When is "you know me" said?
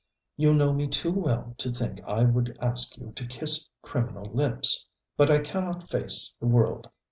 0.35-0.87